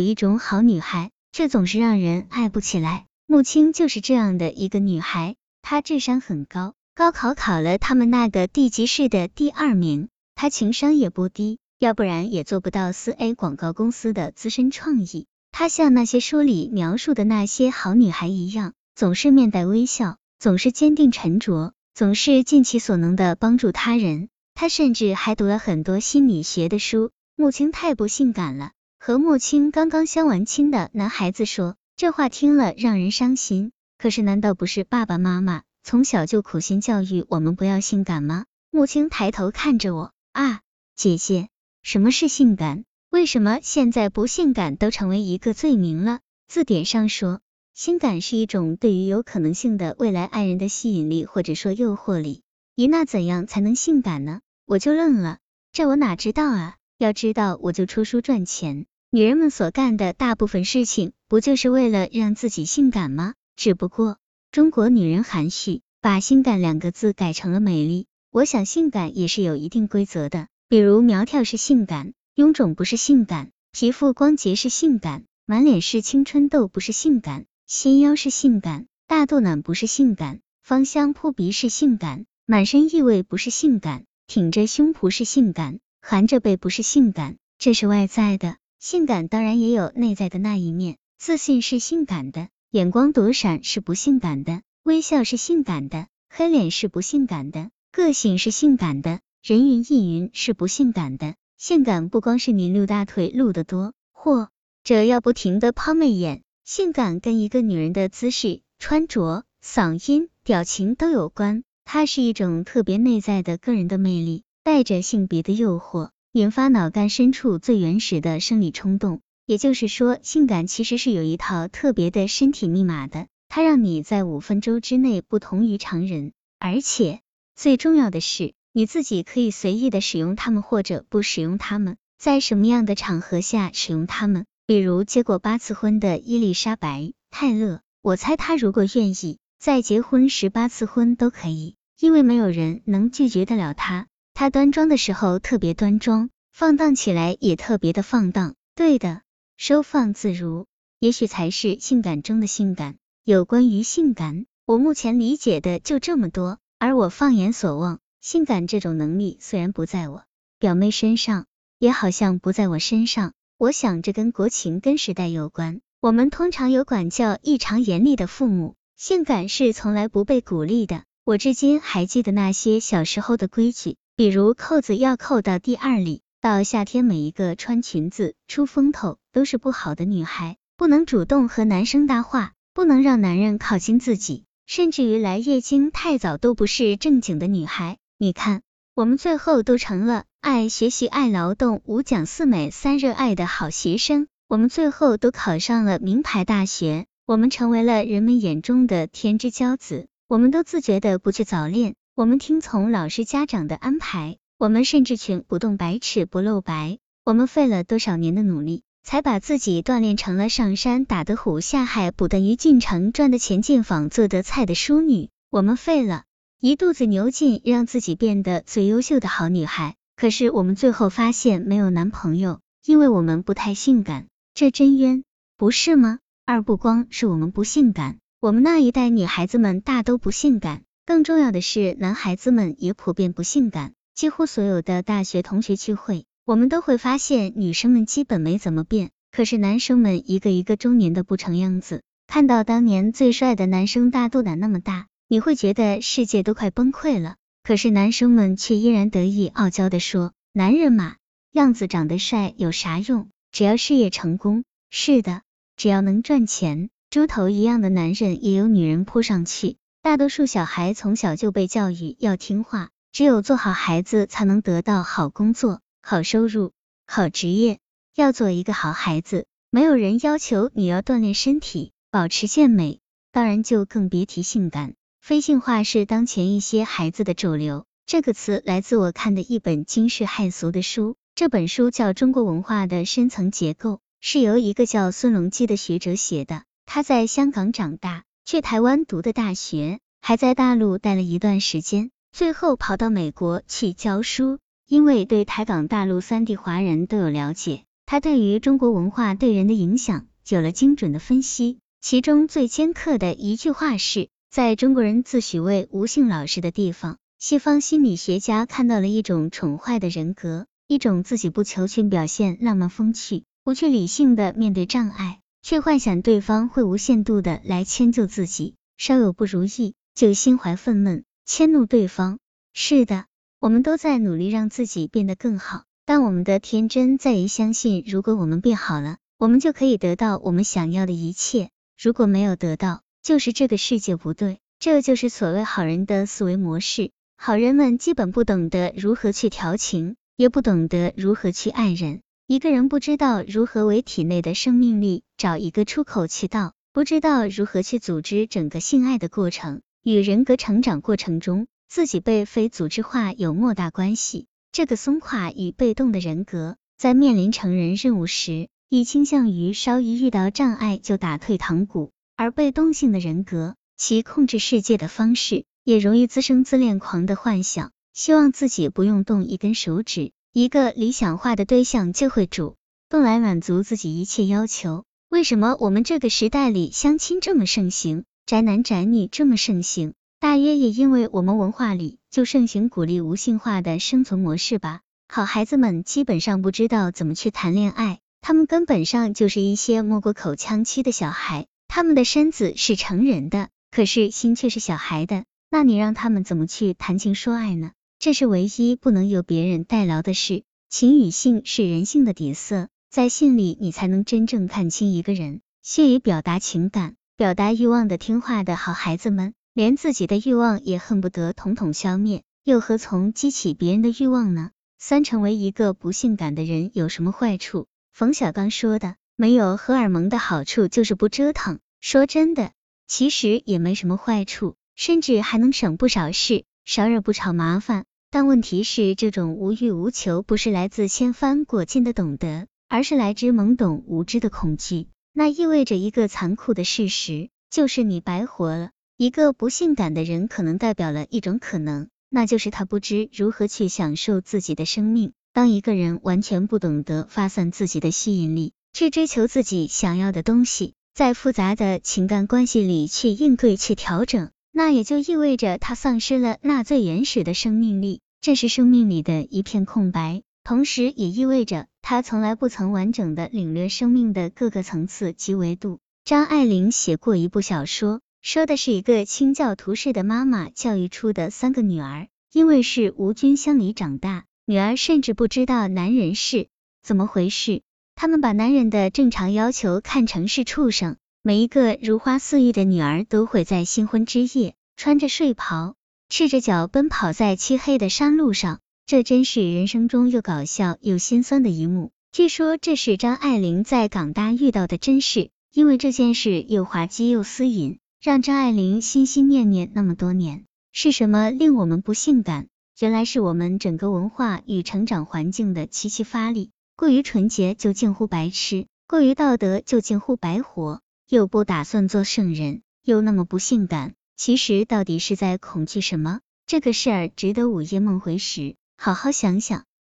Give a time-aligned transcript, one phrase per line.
[0.00, 3.04] 有一种好女孩，却总是让人爱不起来。
[3.26, 10.08] 穆青就是这样的一个女孩，她智商很高，高考考了他们那个地级市的第二名。
[10.34, 15.26] 她情商也不低，要不然也做不到四 A 广告公司的资深创意。
[15.52, 24.30] 她像那些书里描述的那些好女孩一样，总是面带微笑，总是坚定沉着，总是尽其所能的帮助他人。
[24.54, 27.10] 她甚至还读了很多心理学的书。
[27.36, 28.72] 穆青太不性感了，
[29.02, 31.76] 和穆青刚刚相完亲的男孩子说。
[31.96, 38.44] 这话听了让人伤心，可是难道不是爸爸妈妈从小就苦心教育我们不要性感吗？
[38.70, 40.60] 穆青抬头看着我，啊，
[40.96, 41.48] 姐姐，
[41.82, 42.84] 什么是性感？
[43.10, 46.20] 为什么现在不性感都成为一个罪名了？
[46.46, 47.40] 字典上说，
[47.74, 52.42] 性感是一种对于有可能性的未来爱人的吸引力或者说诱惑力。
[52.76, 54.40] 咦，那怎样才能性感呢？
[54.66, 55.38] 我就愣了，
[55.72, 56.76] 这我哪知道啊？
[56.96, 58.86] 要知道我就出书赚钱。
[59.12, 63.34] 女人们所干的大部分事情，不就是为了让自己性感吗？
[63.56, 64.18] 只不过
[64.52, 68.06] 中国女人含蓄，把性感两个字改成了美丽。
[68.30, 88.59] 我想性感也是有一定规则的，比如苗条是性感，臃肿不是性感，皮肤光洁是性感，满脸是青春痘不是性感，纤腰是性感，大肚腩不是性感，芳香扑鼻是性感，满身异味不是性感，挺着胸脯是性感，含着背不是性感，这是外在的。
[88.80, 101.34] 性感当然也有内在的那一面，自信是性感的，眼光躲闪是不性感的，微笑是性感的，黑脸是不性感的，个性是性感的，人云亦云是不性感的。
[101.58, 104.48] 性感不光是你露大腿露得多，或
[104.82, 116.08] 者要不停的抛媚眼，性感跟一个女人的姿势、穿着、嗓音、表情都有关，它是一种特别内在的个人的魅力，带着性别的诱惑。
[116.32, 127.20] 引发脑干深处最原始的生理冲动，也就是说，性感其实是有一套特别的身体密码的，它让你在五分钟之内不同于常人，而且
[127.56, 134.46] 最重要的是，你自己可以随意的使用它们或者不使用它们，在什么样的场合下使用它们。
[134.68, 137.00] 比如结过八次婚的伊丽莎白·
[137.32, 144.06] 泰勒，我猜她如果愿意，在结婚十八次婚都可以，因为没有人能拒绝得了她。
[144.40, 148.54] 她端庄的时候特别端庄，放荡起来也特别的放荡。
[148.74, 149.20] 对的，
[149.58, 150.64] 收放自如，
[150.98, 152.96] 也许才是性感中的性感。
[153.22, 156.58] 有关于性感，我目前理解的就这么多。
[156.78, 160.24] 而我放眼所望，性感这种能力虽然不在我
[160.58, 161.44] 表妹身上，
[161.78, 163.34] 也好像不在我身上。
[163.58, 165.82] 我想这跟国情跟时代有关。
[166.00, 171.02] 我们通常有管教异常严厉的父母，性感是从来不被鼓励的。
[171.24, 173.98] 我至今还记得那些小时候的规矩。
[174.20, 187.96] 比如扣子要扣到第二里，到夏天每一个穿裙子出风头都是不好的女孩，不能主动和男生搭话，不能让男人靠近自己，甚至于来月经太早都不是正经的女孩。
[188.18, 188.60] 你看，
[188.94, 201.94] 我们最后都成了爱学习、爱劳动、五讲四美三热爱的好学生，我们最后都考上了名牌大学，我们成为了人们眼中的天之骄子，我们都自觉的不去早恋。
[202.16, 206.98] 我们听从老师家长的安排，我们甚至全不动百尺不露白。
[207.24, 215.30] 我们费了多少年的努力，才把自己锻炼成了上山打得虎，下海捕得鱼，进城赚的钱，进房做的菜的淑女。
[215.50, 216.24] 我们费了
[216.60, 219.94] 一肚子牛劲，让自己变得最优秀的好女孩。
[220.16, 225.22] 可是我们最后发现没有男朋友，因为我们不太性感，这真冤，
[225.56, 226.18] 不是吗？
[226.44, 230.82] 二不光是我们不性感，我们那一代女孩子们大都不性感。
[231.10, 233.94] 更重要的是，男孩子们也普遍不性感。
[234.14, 242.02] 几乎所有的大学同学聚会，我们都会发现女生们基本没怎么变，可是男生们一个一个中年的不成样子。
[242.28, 247.34] 看到当年最帅的男生大肚腩那么大，你会觉得世界都快崩溃了。
[247.64, 251.16] 可是男生们却依然得意傲娇的说：“男人嘛，
[251.50, 253.30] 样子长得帅有啥用？
[253.50, 255.42] 只要事业成功，是的，
[255.76, 266.72] 只要能赚钱，猪头一样的男人也有女人扑上去。”大多数小孩从小就被教育要听话，只有做好孩子才能得到好工作、好收入、
[267.06, 267.80] 好职业。
[268.14, 273.00] 要做一个好孩子，没有人要求你要锻炼身体、保持健美，
[273.30, 274.94] 当然就更别提性感。
[275.20, 277.84] 非性化是当前一些孩子的主流。
[278.06, 286.62] 这个词来自我看的一本惊世骇俗的书，这本书叫《中国文化的深层结构》，是由一个叫孙隆基的学者写的。
[286.86, 288.24] 他在香港长大。
[288.44, 294.58] 去台湾读的大学，还在大陆待了一段时间，最后跑到美国去教书。
[294.88, 301.78] 因为对台港大陆三地华人都有了解，他对于中国文化对人的影响有了精准的分析。
[302.00, 322.38] 其中最尖刻的一句话是：在中国人自诩为无性老实的地方，西方心理学家看到了一种宠坏的人格，一种自己不求全表现浪漫风趣，不去理性的面对障碍，却幻想对方会无限度的来迁就自己，稍有不如意就心怀愤懑，迁怒对方。
[322.72, 323.26] 是的。
[323.60, 331.68] 我们都在努力让自己变得更好，但我们的天真在于相信，如果我们变好了，我们就可以得到我们想要的一切；
[332.02, 334.60] 如果没有得到，就是这个世界不对。
[334.78, 337.10] 这就是所谓好人的思维模式。
[337.36, 342.22] 好人们基本不懂得如何去调情，也不懂得如何去爱人。
[342.50, 351.68] 一个人不知道如何为体内的生命力找一个出口渠道，不知道如何去组织整个性爱的过程，与人格成长过程中。
[351.88, 354.48] 自己被非组织化有莫大关系。
[354.72, 372.74] 这个松垮与被动的人格，在面临成人任务时，易倾向于稍一遇到障碍就打退堂鼓；而被动性的人格，其控制世界的方式，也容易滋生自恋狂的幻想，希望自己不用动一根手指，一个理想化的对象就会主
[373.08, 375.04] 动来满足自己一切要求。
[375.28, 380.12] 为什么我们这个时代里相亲这么盛行，宅男宅女这么盛行？
[380.40, 385.02] 大约也因为我们文化里就盛行鼓励无性化的生存模式吧。
[385.28, 391.68] 好孩子们基本上不知道怎么去谈恋爱，他们根本上就是一些没过口腔期的小孩。
[391.86, 395.44] 他们的身子是成人的，可是心却是小孩的。
[395.70, 397.92] 那你让他们怎么去谈情说爱呢？
[398.20, 400.62] 这是唯一不能由别人代劳的事。
[400.90, 405.62] 情与性是人性的底色，在性里你才能真正看清一个人。
[405.80, 409.54] 屑于表达情感、表达欲望的听话的好孩子们。
[409.72, 414.72] 连自己的欲望也恨不得统统消灭，又何从激起别人的欲望呢？
[414.98, 417.86] 三，成为一个不性感的人有什么坏处？
[418.12, 421.78] 冯小刚说的，没有荷尔蒙的好处就是不折腾。
[422.02, 422.72] 说真的，
[423.06, 428.04] 其实也没什么坏处，甚至还能省不少事，少惹不少麻烦。
[428.32, 435.08] 但问题是，这种无欲无求不是来自千帆过尽的懂得，而是来自懵懂无知的恐惧。
[435.32, 438.90] 那意味着一个残酷的事实，就是你白活了。
[439.16, 445.32] 一个不性感的人，可能代表了一种可能，那就是他不知如何去享受自己的生命。
[445.52, 460.42] 当一个人完全不懂得发散自己的吸引力，去追求自己想要的东西，在复杂的情感关系里去应对、去调整，那也就意味着他丧失了那最原始的生命力，这是生命里的一片空白。
[460.64, 465.98] 同时，也意味着他从来不曾完整的领略生命的各个层次及维度。
[466.24, 468.20] 张爱玲写过一部小说。
[468.42, 476.68] 说的是一个清教徒式的妈妈教育出的三个女儿，因为是无菌箱里长大，女儿甚至不知道男人是
[477.02, 477.82] 怎么回事，
[478.14, 481.18] 他们把男人的正常要求看成是畜生。
[481.42, 485.94] 每一个如花似玉的女儿都会在新婚之夜穿着睡袍，
[486.28, 492.10] 赤着脚奔跑在漆黑的山路上，这真是人生中又搞笑又心酸的一幕。
[492.30, 498.00] 据说这是张爱玲在港大遇到的真事，因为这件事又滑稽又私隐。
[498.20, 502.66] 让张爱玲心心念念那么多年，是什么令我们不性感？
[502.98, 506.70] 原来是我们整个文化与成长环境的齐齐发力。
[506.96, 511.00] 过于纯洁就近乎白痴，过于道德就近乎白活。
[511.30, 516.40] 又不打算做圣人，又那么不性感，其实到底是在恐惧什么？
[516.66, 519.84] 这个事儿值得午夜梦回时好好想想。